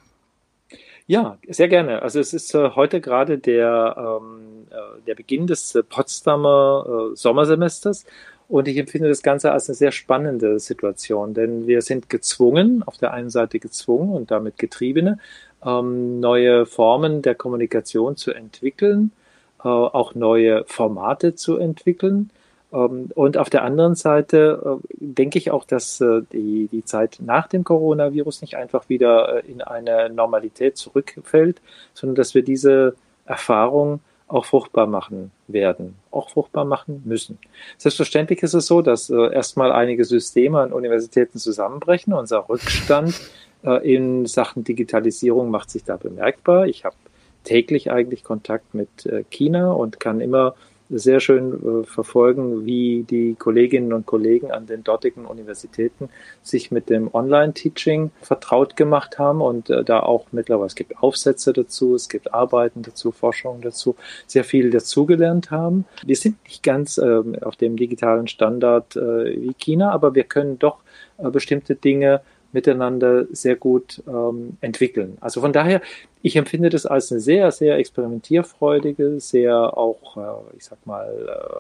Ja, 1.08 1.40
sehr 1.48 1.68
gerne. 1.68 2.04
Also 2.04 2.20
es 2.20 2.34
ist 2.34 2.54
äh, 2.54 2.70
heute 2.76 3.02
gerade 3.02 3.40
der, 3.40 3.96
ähm, 3.98 4.68
äh, 4.70 5.02
der 5.08 5.16
Beginn 5.16 5.48
des 5.48 5.74
äh, 5.74 5.82
Potsdamer 5.82 6.86
äh, 7.12 7.16
Sommersemesters 7.16 8.06
und 8.50 8.68
ich 8.68 8.78
empfinde 8.78 9.08
das 9.08 9.22
Ganze 9.22 9.52
als 9.52 9.70
eine 9.70 9.76
sehr 9.76 9.92
spannende 9.92 10.60
Situation, 10.60 11.36
denn 11.36 11.68
wir 11.68 11.84
sind 11.84 12.10
gezwungen, 12.10 12.84
auf 12.84 12.98
der 12.98 13.14
einen 13.14 13.30
Seite 13.30 13.60
gezwungen 13.60 14.10
und 14.10 14.32
damit 14.32 14.58
Getriebene, 14.58 15.20
ähm, 15.64 16.20
neue 16.20 16.66
Formen 16.66 17.22
der 17.22 17.36
Kommunikation 17.36 18.18
zu 18.18 18.32
entwickeln, 18.32 19.12
äh, 19.64 19.68
auch 19.68 20.16
neue 20.16 20.64
Formate 20.66 21.36
zu 21.36 21.58
entwickeln. 21.58 22.32
Ähm, 22.74 23.12
und 23.14 23.38
auf 23.38 23.52
der 23.52 23.64
anderen 23.64 23.94
Seite 23.94 24.80
äh, 24.82 24.96
denke 25.00 25.38
ich 25.38 25.52
auch, 25.52 25.64
dass 25.64 26.02
äh, 26.02 26.22
die, 26.34 26.70
die 26.72 26.84
Zeit 26.84 27.20
nach 27.24 27.48
dem 27.48 27.64
Coronavirus 27.64 28.42
nicht 28.42 28.58
einfach 28.58 28.90
wieder 28.90 29.44
in 29.46 29.62
eine 29.62 30.10
Normalität 30.10 30.76
zurückfällt, 30.76 31.62
sondern 31.94 32.16
dass 32.16 32.34
wir 32.34 32.42
diese 32.42 32.96
Erfahrung 33.26 34.00
auch 34.30 34.46
fruchtbar 34.46 34.88
machen 34.88 35.32
werden, 35.48 35.96
auch 36.12 36.30
fruchtbar 36.30 36.64
machen 36.64 37.02
müssen. 37.06 37.40
Selbstverständlich 37.78 38.42
ist 38.44 38.54
es 38.54 38.68
so, 38.68 38.82
dass 38.82 39.10
äh, 39.10 39.34
erstmal 39.34 39.72
einige 39.72 40.06
Systeme 40.06 40.62
an 40.62 40.72
Universitäten 40.72 41.40
zusammenbrechen. 41.40 42.14
Unser 42.14 42.48
Rückstand 42.48 43.20
äh, 43.64 43.94
in 43.94 44.28
Sachen 44.28 44.64
Digitalisierung 44.64 45.50
macht 45.50 45.72
sich 45.72 45.84
da 45.84 45.98
bemerkbar. 45.98 46.68
Ich 46.68 46.86
habe 46.86 46.96
täglich 47.44 47.92
eigentlich 47.92 48.24
Kontakt 48.24 48.74
mit 48.76 49.06
äh, 49.08 49.24
China 49.30 49.72
und 49.72 50.00
kann 50.00 50.22
immer 50.22 50.54
sehr 50.90 51.20
schön 51.20 51.54
äh, 51.54 51.84
verfolgen, 51.86 52.66
wie 52.66 53.04
die 53.04 53.36
Kolleginnen 53.36 53.94
und 53.94 54.06
Kollegen 54.06 54.52
an 54.52 54.66
den 54.66 54.84
dortigen 54.84 55.26
Universitäten 55.26 56.10
sich 56.42 56.72
mit 56.72 56.90
dem 56.90 57.14
Online-Teaching 57.14 58.12
vertraut 58.22 58.76
gemacht 58.76 59.20
haben 59.20 59.42
und 59.42 59.70
äh, 59.70 59.84
da 59.84 60.00
auch 60.00 60.28
mittlerweile, 60.32 60.68
es 60.68 60.76
gibt 60.76 60.98
Aufsätze 60.98 61.54
dazu, 61.54 61.96
es 61.96 62.10
gibt 62.10 62.34
Arbeiten 62.34 62.82
dazu, 62.82 63.12
Forschungen 63.12 63.62
dazu, 63.62 63.96
sehr 64.26 64.44
viel 64.44 64.72
dazugelernt 64.72 65.52
haben. 65.52 65.86
Wir 66.06 66.16
sind 66.16 66.44
nicht 66.44 66.64
ganz 66.64 66.98
äh, 66.98 67.22
auf 67.42 67.56
dem 67.56 67.78
digitalen 67.78 68.28
Standard 68.28 68.96
äh, 68.96 69.42
wie 69.42 69.54
China, 69.54 69.92
aber 69.92 70.16
wir 70.16 70.24
können 70.24 70.58
doch 70.58 70.80
äh, 71.18 71.30
bestimmte 71.30 71.76
Dinge 71.76 72.22
miteinander 72.52 73.26
sehr 73.32 73.56
gut 73.56 74.02
ähm, 74.08 74.58
entwickeln. 74.62 75.18
Also 75.22 75.42
von 75.42 75.54
daher, 75.54 75.82
ich 76.22 76.36
empfinde 76.36 76.70
das 76.70 76.86
als 76.86 77.12
eine 77.12 77.22
sehr, 77.22 77.52
sehr 77.52 77.78
experimentierfreudige, 77.78 79.20
sehr 79.20 79.78
auch, 79.78 80.18
äh, 80.18 80.58
ich 80.58 80.66
sag 80.66 80.86
mal, 80.86 81.08
äh, 81.28 81.60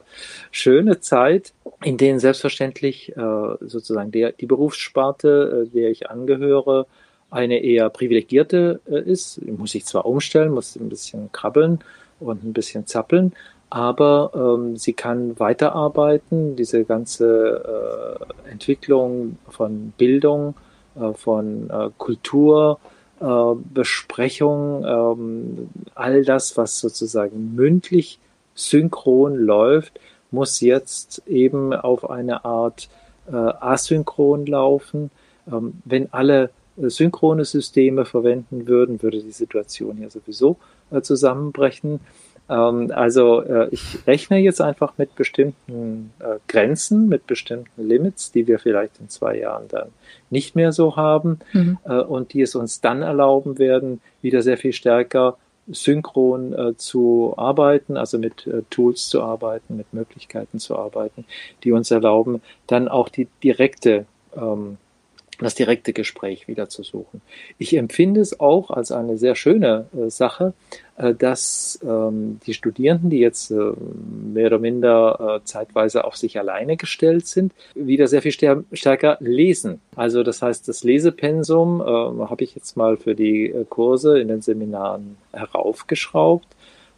schöne 0.51 0.99
Zeit, 0.99 1.53
in 1.83 1.97
denen 1.97 2.19
selbstverständlich 2.19 3.15
äh, 3.15 3.55
sozusagen 3.61 4.11
der, 4.11 4.31
die 4.31 4.47
Berufssparte, 4.47 5.67
äh, 5.67 5.69
der 5.69 5.89
ich 5.91 6.09
angehöre, 6.09 6.87
eine 7.31 7.59
eher 7.63 7.89
privilegierte 7.89 8.81
äh, 8.89 8.99
ist. 8.99 9.41
Muss 9.45 9.75
ich 9.75 9.85
zwar 9.85 10.05
umstellen, 10.05 10.51
muss 10.51 10.75
ein 10.75 10.89
bisschen 10.89 11.31
krabbeln 11.31 11.79
und 12.19 12.43
ein 12.43 12.53
bisschen 12.53 12.85
zappeln, 12.85 13.33
aber 13.69 14.31
ähm, 14.33 14.77
sie 14.77 14.93
kann 14.93 15.39
weiterarbeiten. 15.39 16.55
Diese 16.55 16.83
ganze 16.83 18.19
äh, 18.45 18.51
Entwicklung 18.51 19.37
von 19.47 19.93
Bildung, 19.97 20.55
von 21.13 21.69
äh, 21.69 21.89
Kultur, 21.97 22.79
äh, 23.19 23.25
Besprechung, 23.73 24.85
ähm, 24.85 25.69
all 25.95 26.23
das, 26.23 26.57
was 26.57 26.79
sozusagen 26.79 27.55
mündlich 27.55 28.19
synchron 28.55 29.35
läuft, 29.35 29.99
muss 30.31 30.61
jetzt 30.61 31.23
eben 31.27 31.73
auf 31.73 32.09
eine 32.09 32.45
Art 32.45 32.89
äh, 33.31 33.35
asynchron 33.35 34.45
laufen. 34.45 35.11
Ähm, 35.51 35.81
wenn 35.85 36.11
alle 36.13 36.51
äh, 36.77 36.89
synchrone 36.89 37.45
Systeme 37.45 38.05
verwenden 38.05 38.67
würden, 38.67 39.01
würde 39.01 39.21
die 39.21 39.31
Situation 39.31 40.01
ja 40.01 40.09
sowieso 40.09 40.57
äh, 40.91 41.01
zusammenbrechen. 41.01 41.99
Ähm, 42.49 42.91
also 42.93 43.41
äh, 43.41 43.69
ich 43.71 43.99
rechne 44.07 44.39
jetzt 44.39 44.61
einfach 44.61 44.93
mit 44.97 45.15
bestimmten 45.15 46.11
äh, 46.19 46.37
Grenzen, 46.47 47.07
mit 47.07 47.27
bestimmten 47.27 47.87
Limits, 47.87 48.31
die 48.31 48.47
wir 48.47 48.59
vielleicht 48.59 48.99
in 48.99 49.09
zwei 49.09 49.37
Jahren 49.37 49.67
dann 49.69 49.89
nicht 50.29 50.55
mehr 50.55 50.71
so 50.71 50.95
haben 50.95 51.39
mhm. 51.53 51.77
Äh, 51.85 51.99
und 51.99 52.33
die 52.33 52.41
es 52.41 52.55
uns 52.55 52.81
dann 52.81 53.01
erlauben 53.01 53.59
werden, 53.59 54.01
wieder 54.21 54.41
sehr 54.41 54.57
viel 54.57 54.73
stärker 54.73 55.37
synchron 55.71 56.53
äh, 56.53 56.75
zu 56.77 57.35
arbeiten, 57.37 57.95
also 57.95 58.17
mit 58.17 58.47
äh, 58.47 58.63
Tools 58.69 59.09
zu 59.09 59.21
arbeiten, 59.21 59.77
mit 59.77 59.93
Möglichkeiten 59.93 60.59
zu 60.59 60.75
arbeiten, 60.75 61.25
die 61.63 61.71
uns 61.71 61.91
erlauben, 61.91 62.41
dann 62.65 62.87
auch 62.87 63.09
die 63.09 63.27
direkte 63.43 64.05
ähm, 64.35 64.77
das 65.45 65.55
direkte 65.55 65.93
Gespräch 65.93 66.47
wieder 66.47 66.69
zu 66.69 66.83
suchen. 66.83 67.21
Ich 67.57 67.75
empfinde 67.75 68.21
es 68.21 68.39
auch 68.39 68.69
als 68.69 68.91
eine 68.91 69.17
sehr 69.17 69.35
schöne 69.35 69.85
äh, 69.97 70.09
Sache, 70.09 70.53
äh, 70.97 71.13
dass 71.13 71.79
ähm, 71.81 72.39
die 72.45 72.53
Studierenden, 72.53 73.09
die 73.09 73.19
jetzt 73.19 73.51
äh, 73.51 73.55
mehr 74.33 74.47
oder 74.47 74.59
minder 74.59 75.39
äh, 75.41 75.45
zeitweise 75.45 76.03
auf 76.03 76.17
sich 76.17 76.37
alleine 76.37 76.77
gestellt 76.77 77.25
sind, 77.27 77.53
wieder 77.73 78.07
sehr 78.07 78.21
viel 78.21 78.33
stärker 78.73 79.17
lesen. 79.21 79.79
Also 79.95 80.23
das 80.23 80.41
heißt, 80.41 80.67
das 80.67 80.83
Lesepensum 80.83 81.81
äh, 81.81 81.85
habe 81.85 82.43
ich 82.43 82.55
jetzt 82.55 82.75
mal 82.75 82.97
für 82.97 83.15
die 83.15 83.47
äh, 83.47 83.65
Kurse 83.69 84.19
in 84.19 84.27
den 84.27 84.41
Seminaren 84.41 85.17
heraufgeschraubt. 85.31 86.47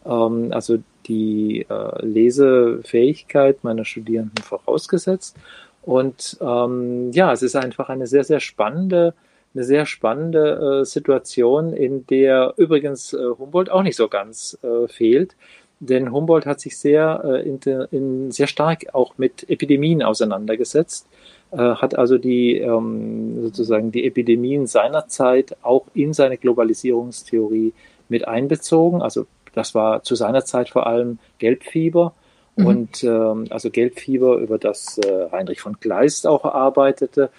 Ähm, 0.06 0.52
also 0.52 0.80
die 1.08 1.66
Lesefähigkeit 2.00 3.64
meiner 3.64 3.86
Studierenden 3.86 4.44
vorausgesetzt. 4.44 5.36
Und 5.84 6.38
ähm, 6.42 7.12
ja, 7.12 7.32
es 7.32 7.42
ist 7.42 7.56
einfach 7.56 7.90
eine 7.90 8.08
sehr, 8.08 8.24
sehr 8.24 8.40
spannende, 8.40 9.14
eine 9.54 9.64
sehr 9.64 9.86
spannende 9.86 10.82
äh, 10.82 10.86
Situation, 10.86 11.74
in 11.74 12.06
der 12.08 12.54
übrigens 12.58 13.14
äh, 13.14 13.18
Humboldt 13.38 13.70
auch 13.70 13.84
nicht 13.84 13.96
so 13.96 14.08
ganz 14.08 14.58
äh, 14.64 14.88
fehlt. 14.88 15.36
Denn 15.80 16.12
Humboldt 16.12 16.46
hat 16.46 16.60
sich 16.60 16.78
sehr, 16.78 17.24
äh, 17.26 17.50
in, 17.50 17.60
in, 17.92 18.32
sehr 18.32 18.46
stark 18.46 18.94
auch 18.94 19.18
mit 19.18 19.50
Epidemien 19.50 20.04
auseinandergesetzt, 20.04 21.08
äh, 21.52 21.58
hat 21.58 21.98
also 21.98 22.20
die 22.20 22.58
ähm, 22.58 23.42
sozusagen 23.42 23.92
die 23.92 24.06
Epidemien 24.06 24.68
seiner 24.68 25.08
Zeit 25.08 25.58
auch 25.64 25.86
in 25.96 26.14
seine 26.14 26.38
Globalisierungstheorie 26.38 27.74
mit 28.10 28.28
einbezogen. 28.28 29.02
Also 29.02 29.26
das 29.56 29.74
war 29.74 30.04
zu 30.04 30.14
seiner 30.14 30.46
Zeit 30.46 30.70
vor 30.70 30.86
allem 30.86 31.18
Gelbfieber 31.40 32.14
Mhm. 32.62 32.66
Und 32.68 33.04
ähm, 33.04 33.46
also 33.50 33.70
Gelbfieber, 33.70 34.38
über 34.38 34.58
das 34.58 34.98
äh, 35.00 35.32
Heinrich 35.32 35.62
von 35.62 35.80
Kleist 35.80 36.28
auch 36.28 36.46
erarbeitete 36.46 37.30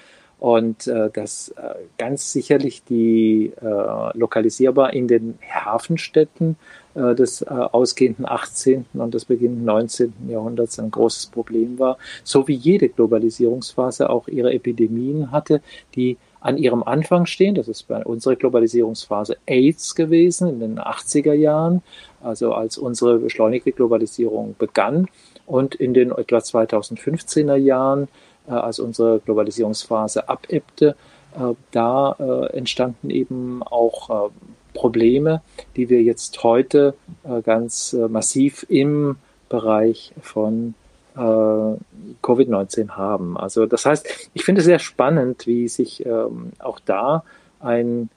und 0.43 0.89
äh, 0.89 1.09
das 1.13 1.51
äh, 1.51 1.75
ganz 1.99 2.33
sicherlich 2.33 2.83
die 2.83 3.53
äh, 3.63 4.19
lokalisierbar 4.19 4.93
in 4.93 5.07
den 5.07 5.39
Hafenstädten 5.49 6.57
äh, 6.95 7.15
des 7.15 7.43
äh, 7.43 7.47
ausgehenden 7.47 8.27
18. 8.27 8.87
und 8.95 9.15
des 9.15 9.27
beginnenden 9.27 9.65
19. 9.67 10.13
Jahrhunderts 10.29 10.81
ein 10.81 10.91
großes 10.91 11.27
Problem 11.27 11.79
war, 11.79 11.97
so 12.25 12.49
wie 12.49 12.55
jede 12.55 12.89
Globalisierungsphase 12.89 14.11
auch 14.11 14.27
ihre 14.27 14.53
Epidemien 14.53 15.31
hatte, 15.31 15.63
die 15.95 16.19
an 16.43 16.59
ihrem 16.59 16.83
Anfang 16.83 17.27
stehen. 17.27 17.55
Das 17.55 17.69
ist 17.69 17.85
bei 17.89 18.05
unserer 18.05 18.37
Globalisierungsphase 18.37 19.37
AIDS 19.47 19.95
gewesen 19.95 20.49
in 20.49 20.61
den 20.61 20.79
80er 20.79 21.33
Jahren, 21.33 21.83
also 22.21 22.53
als 22.53 22.79
unsere 22.79 23.19
beschleunigte 23.19 23.73
Globalisierung 23.73 24.57
begann. 24.59 25.09
Und 25.47 25.75
in 25.75 25.95
den 25.95 26.11
etwa 26.11 26.39
2015er 26.39 27.57
Jahren, 27.57 28.09
äh, 28.49 28.53
als 28.53 28.81
unsere 28.81 29.21
Globalisierungsphase 29.21 30.29
abebbte, 30.29 30.97
äh, 31.35 31.55
da 31.71 32.17
äh, 32.19 32.57
entstanden 32.57 33.11
eben 33.11 33.63
auch 33.63 34.29
äh, 34.29 34.31
Probleme, 34.75 35.43
die 35.77 35.89
wir 35.89 36.03
jetzt 36.03 36.43
heute 36.43 36.95
äh, 37.25 37.43
ganz 37.43 37.93
äh, 37.93 38.09
massiv 38.09 38.67
im 38.69 39.17
Bereich 39.49 40.13
von 40.21 40.75
äh, 41.17 41.21
Covid-19 42.23 42.91
haben. 42.91 43.37
Also 43.37 43.67
das 43.67 43.87
heißt, 43.87 44.31
ich 44.35 44.45
finde 44.45 44.61
es 44.61 44.67
sehr 44.67 44.79
spannend, 44.79 45.47
wie 45.47 45.69
sich 45.69 46.05
ähm, 46.07 46.53
auch 46.59 46.81
da 46.81 47.25
ein 47.61 48.09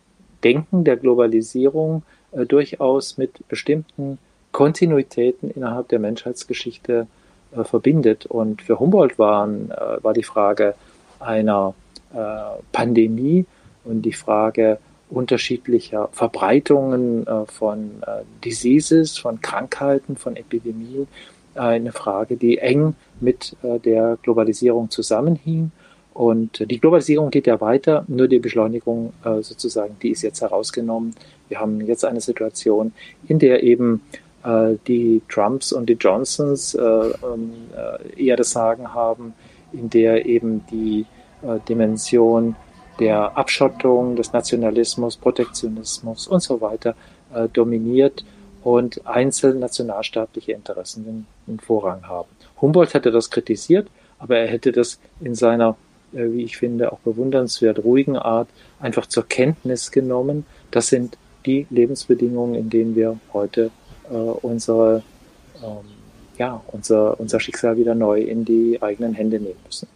Denken 0.44 0.84
der 0.84 0.98
Globalisierung 0.98 2.04
äh, 2.32 2.46
durchaus 2.46 3.18
mit 3.18 3.48
bestimmten 3.48 4.18
Kontinuitäten 4.52 5.52
innerhalb 5.52 5.90
der 5.90 6.00
Menschheitsgeschichte 6.00 7.08
äh, 7.56 7.64
verbindet. 7.64 8.26
Und 8.26 8.62
für 8.62 8.80
Humboldt 8.80 9.20
waren, 9.20 9.72
äh, 9.72 10.04
war 10.04 10.14
die 10.14 10.24
Frage 10.24 10.76
einer 11.20 11.74
äh, 12.14 12.18
Pandemie 12.72 13.46
und 13.84 14.04
die 14.04 14.14
Frage 14.14 14.80
unterschiedlicher 15.10 16.10
Verbreitungen 16.12 17.28
äh, 17.28 17.46
von 17.46 18.02
Diseases, 18.44 19.18
von 19.18 19.40
Krankheiten, 19.42 20.16
von 20.16 20.36
Epidemien 20.36 21.08
eine 21.56 21.92
Frage, 21.92 22.38
die 22.38 22.58
eng 22.58 22.96
mit 23.20 23.56
äh, 23.64 23.80
der 23.80 24.18
Globalisierung 24.22 24.90
zusammenhing. 24.90 25.72
Und 26.14 26.70
die 26.72 26.80
Globalisierung 26.80 27.30
geht 27.30 27.48
ja 27.48 27.60
weiter, 27.60 28.06
nur 28.08 28.28
die 28.28 28.40
Beschleunigung 28.40 29.14
äh, 29.26 29.42
sozusagen, 29.42 29.98
die 30.02 30.12
ist 30.12 30.22
jetzt 30.22 30.42
herausgenommen. 30.42 31.14
Wir 31.50 31.60
haben 31.60 31.82
jetzt 31.82 32.06
eine 32.06 32.22
Situation, 32.22 32.94
in 33.28 33.40
der 33.40 33.64
eben 33.64 34.02
äh, 34.44 34.76
die 34.88 35.22
Trumps 35.28 35.74
und 35.74 35.90
die 35.90 35.98
Johnsons 36.00 36.76
ähm, 36.76 37.52
eher 38.16 38.38
das 38.38 38.52
Sagen 38.52 38.94
haben, 38.94 39.34
in 39.74 39.90
der 39.90 40.26
eben 40.26 40.66
die 40.72 41.06
Dimension 41.68 42.56
der 43.00 43.38
Abschottung, 43.38 44.16
des 44.16 44.32
Nationalismus, 44.32 45.18
Protektionismus 45.18 46.28
und 46.28 46.42
so 46.42 46.62
weiter 46.62 46.96
dominiert 47.54 48.26
und 48.64 49.06
einzelne 49.06 49.60
nationalstaatliche 49.60 50.54
Interessen 50.54 51.28
den, 51.48 51.60
Vorrang 51.60 52.08
haben. 52.08 52.30
Humboldt 52.62 52.94
hätte 52.94 53.12
das 53.12 53.30
kritisiert, 53.30 53.88
aber 54.20 54.38
er 54.38 54.48
hätte 54.48 54.72
das 54.72 55.00
in 55.22 55.36
seiner, 55.36 55.78
äh, 56.14 56.32
wie 56.32 56.44
ich 56.44 56.58
finde, 56.58 56.92
auch 56.92 57.00
bewundernswert 57.00 57.84
ruhigen 57.84 58.18
Art 58.18 58.48
einfach 58.80 59.06
zur 59.06 59.28
Kenntnis 59.28 59.92
genommen. 59.92 60.46
Das 60.72 60.88
sind 60.88 61.18
die 61.46 61.68
Lebensbedingungen, 61.70 62.56
in 62.56 62.70
denen 62.70 62.96
wir 62.96 63.20
heute 63.34 63.72
äh, 64.10 64.16
unsere, 64.16 65.04
ähm, 65.64 65.86
ja, 66.38 66.62
unser, 66.68 67.20
unser 67.20 67.40
Schicksal 67.40 67.78
wieder 67.78 67.96
neu 67.96 68.22
in 68.22 68.46
die 68.46 68.82
eigenen 68.82 69.14
Hände 69.14 69.40
nehmen 69.40 69.60
müssen. 69.66 69.88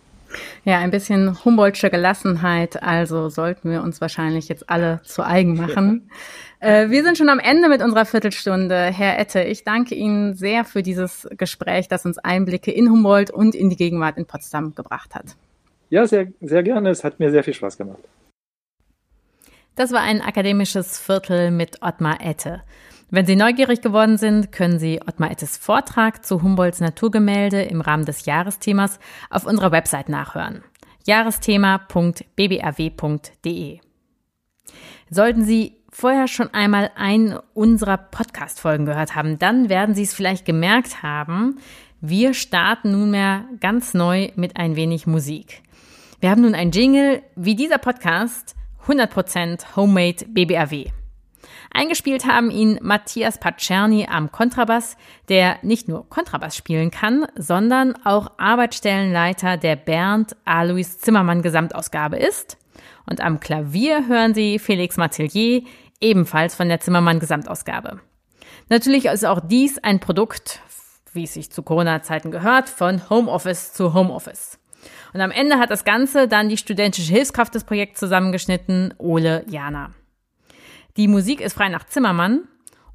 Ja, 0.64 0.80
ein 0.80 0.92
bisschen 0.92 1.44
Humboldtsche 1.44 1.90
Gelassenheit, 1.90 2.82
also 2.82 3.30
sollten 3.30 3.72
wir 3.72 3.82
uns 3.82 4.02
wahrscheinlich 4.02 4.48
jetzt 4.48 4.70
alle 4.70 5.02
zu 5.04 5.26
eigen 5.26 5.56
machen. 5.56 6.10
Äh, 6.62 6.90
wir 6.90 7.04
sind 7.04 7.18
schon 7.18 7.30
am 7.30 7.40
Ende 7.40 7.70
mit 7.70 7.82
unserer 7.82 8.04
Viertelstunde. 8.04 8.76
Herr 8.76 9.18
Ette, 9.18 9.44
ich 9.44 9.64
danke 9.64 9.96
Ihnen 9.96 10.34
sehr 10.34 10.66
für 10.66 10.84
dieses 10.84 11.26
Gespräch, 11.38 11.88
das 11.88 12.06
uns 12.06 12.18
Einblicke 12.18 12.70
in 12.70 12.92
Humboldt 12.92 13.32
und 13.32 13.56
in 13.56 13.70
die 13.70 13.78
Gegenwart 13.78 14.18
in 14.18 14.26
Potsdam 14.26 14.76
gebracht 14.76 15.16
hat. 15.16 15.38
Ja, 15.90 16.06
sehr, 16.06 16.28
sehr 16.42 16.62
gerne. 16.64 16.90
Es 16.90 17.06
hat 17.06 17.20
mir 17.22 17.32
sehr 17.32 17.46
viel 17.46 17.54
Spaß 17.54 17.78
gemacht. 17.78 18.04
Das 19.76 19.94
war 19.94 20.02
ein 20.02 20.22
akademisches 20.22 21.00
Viertel 21.00 21.52
mit 21.52 21.82
Ottmar 21.82 22.18
Ette. 22.20 22.62
Wenn 23.12 23.26
Sie 23.26 23.36
neugierig 23.36 23.82
geworden 23.82 24.18
sind, 24.18 24.52
können 24.52 24.78
Sie 24.78 25.02
Ottmar 25.02 25.32
Ettes 25.32 25.58
Vortrag 25.58 26.24
zu 26.24 26.44
Humboldts 26.44 26.80
Naturgemälde 26.80 27.64
im 27.64 27.82
Rahmen 27.82 28.06
des 28.06 28.26
Jahresthemas 28.26 29.00
auf 29.32 29.48
unserer 29.48 29.72
Website 29.72 30.10
nachhören. 30.10 30.64
Jahresthema.bbrw.de. 31.08 33.80
Sollten 35.10 35.44
Sie 35.44 35.74
vorher 35.90 36.28
schon 36.28 36.54
einmal 36.54 36.92
einen 36.96 37.40
unserer 37.56 37.98
Podcast-Folgen 37.98 38.86
gehört 38.86 39.16
haben, 39.16 39.40
dann 39.40 39.70
werden 39.70 39.96
Sie 39.96 40.04
es 40.04 40.14
vielleicht 40.14 40.46
gemerkt 40.46 41.02
haben, 41.02 41.58
wir 42.02 42.36
starten 42.36 42.92
nunmehr 42.92 43.46
ganz 43.60 43.96
neu 43.96 44.30
mit 44.36 44.56
ein 44.56 44.76
wenig 44.76 45.08
Musik. 45.08 45.64
Wir 46.20 46.30
haben 46.30 46.44
nun 46.44 46.54
ein 46.54 46.70
Jingle 46.70 47.24
wie 47.36 47.56
dieser 47.56 47.80
Podcast 47.80 48.56
100% 48.86 49.76
Homemade 49.76 50.26
BBRW. 50.28 50.92
Eingespielt 51.72 52.26
haben 52.26 52.52
ihn 52.52 52.80
Matthias 52.82 53.38
Pacerni 53.38 54.08
am 54.10 54.32
Kontrabass, 54.32 54.98
der 55.30 55.58
nicht 55.62 55.88
nur 55.88 56.10
Kontrabass 56.10 56.56
spielen 56.56 56.92
kann, 56.92 57.28
sondern 57.36 57.96
auch 58.06 58.32
Arbeitsstellenleiter 58.38 59.58
der 59.58 59.76
Bernd 59.76 60.36
Alois 60.46 60.98
Zimmermann 61.00 61.42
Gesamtausgabe 61.42 62.18
ist. 62.18 62.58
Und 63.06 63.22
am 63.22 63.40
Klavier 63.40 64.08
hören 64.08 64.34
Sie 64.34 64.60
Felix 64.60 64.98
Matillier, 64.98 65.64
ebenfalls 66.02 66.56
von 66.56 66.70
der 66.70 66.80
Zimmermann 66.80 67.20
Gesamtausgabe. 67.20 68.00
Natürlich 68.70 69.06
ist 69.06 69.26
auch 69.26 69.40
dies 69.40 69.78
ein 69.80 70.00
Produkt 70.00 70.62
wie 71.14 71.24
es 71.24 71.34
sich 71.34 71.52
zu 71.52 71.64
Corona-Zeiten 71.64 72.32
gehört, 72.32 72.70
von 72.70 73.10
Homeoffice 73.10 73.74
zu 73.74 73.94
Homeoffice. 73.94 74.60
Und 75.14 75.22
am 75.22 75.32
Ende 75.32 75.58
hat 75.58 75.72
das 75.72 75.84
Ganze 75.84 76.28
dann 76.28 76.50
die 76.50 76.58
studentische 76.58 77.12
Hilfskraft 77.12 77.56
des 77.56 77.64
Projekts 77.64 78.00
zusammengeschnitten, 78.00 78.94
Ole 78.98 79.44
Jana. 79.50 79.92
Die 81.00 81.08
Musik 81.08 81.40
ist 81.40 81.54
frei 81.54 81.70
nach 81.70 81.86
Zimmermann. 81.86 82.42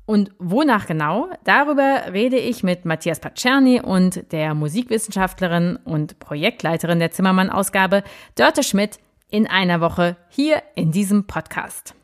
Und 0.04 0.32
wonach 0.38 0.84
genau? 0.84 1.30
Darüber 1.44 2.12
rede 2.12 2.36
ich 2.36 2.62
mit 2.62 2.84
Matthias 2.84 3.18
Pacerni 3.18 3.80
und 3.80 4.30
der 4.30 4.52
Musikwissenschaftlerin 4.52 5.78
und 5.86 6.18
Projektleiterin 6.18 6.98
der 6.98 7.12
Zimmermann-Ausgabe, 7.12 8.04
Dörte 8.34 8.62
Schmidt, 8.62 8.98
in 9.30 9.46
einer 9.46 9.80
Woche 9.80 10.18
hier 10.28 10.62
in 10.74 10.92
diesem 10.92 11.26
Podcast. 11.26 11.94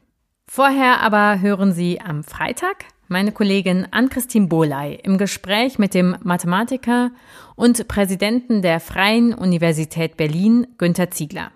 Vorher 0.47 1.03
aber 1.03 1.43
hören 1.43 1.75
Sie 1.75 2.01
am 2.01 2.25
Freitag 2.25 2.87
meine 3.09 3.33
Kollegin 3.33 3.87
Ann-Christine 3.91 4.47
Bohley 4.47 4.99
im 5.03 5.19
Gespräch 5.19 5.79
mit 5.79 5.93
dem 5.93 6.17
Mathematiker 6.23 7.11
und 7.57 7.87
Präsidenten 7.89 8.63
der 8.63 8.81
Freien 8.81 9.35
Universität 9.35 10.17
Berlin, 10.17 10.67
Günter 10.79 11.11
Ziegler. 11.11 11.53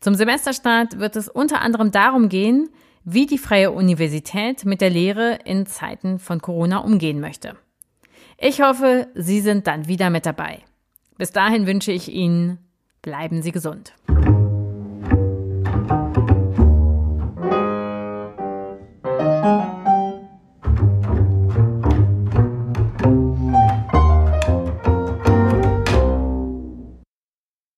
Zum 0.00 0.14
Semesterstart 0.14 0.98
wird 0.98 1.16
es 1.16 1.26
unter 1.28 1.62
anderem 1.62 1.90
darum 1.90 2.28
gehen, 2.28 2.68
wie 3.04 3.26
die 3.26 3.38
Freie 3.38 3.70
Universität 3.72 4.64
mit 4.64 4.80
der 4.80 4.90
Lehre 4.90 5.38
in 5.44 5.66
Zeiten 5.66 6.18
von 6.18 6.40
Corona 6.40 6.78
umgehen 6.78 7.20
möchte. 7.20 7.56
Ich 8.38 8.60
hoffe, 8.60 9.08
Sie 9.14 9.40
sind 9.40 9.66
dann 9.66 9.88
wieder 9.88 10.10
mit 10.10 10.26
dabei. 10.26 10.60
Bis 11.18 11.32
dahin 11.32 11.66
wünsche 11.66 11.92
ich 11.92 12.10
Ihnen, 12.10 12.58
bleiben 13.02 13.42
Sie 13.42 13.52
gesund. 13.52 13.94